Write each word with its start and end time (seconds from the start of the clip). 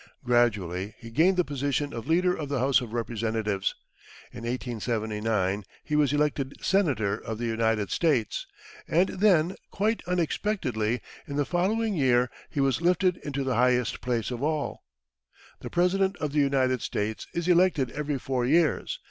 Gradually 0.23 0.95
he 0.97 1.11
gained 1.11 1.37
the 1.37 1.43
position 1.43 1.93
of 1.93 2.07
Leader 2.07 2.35
of 2.35 2.49
the 2.49 2.57
House 2.57 2.81
of 2.81 2.91
Representatives. 2.91 3.75
In 4.31 4.39
1879 4.45 5.63
he 5.83 5.95
was 5.95 6.11
elected 6.11 6.55
Senator 6.59 7.15
of 7.19 7.37
the 7.37 7.45
United 7.45 7.91
States; 7.91 8.47
and 8.87 9.09
then, 9.09 9.55
quite 9.69 10.01
unexpectedly, 10.07 11.01
in 11.27 11.35
the 11.35 11.45
following 11.45 11.93
year 11.93 12.31
he 12.49 12.59
was 12.59 12.81
lifted 12.81 13.17
into 13.17 13.43
the 13.43 13.53
highest 13.57 14.01
place 14.01 14.31
of 14.31 14.41
all. 14.41 14.83
The 15.59 15.69
President 15.69 16.17
of 16.17 16.31
the 16.31 16.39
United 16.39 16.81
States 16.81 17.27
is 17.35 17.47
elected 17.47 17.91
every 17.91 18.17
four 18.17 18.43
years. 18.43 18.99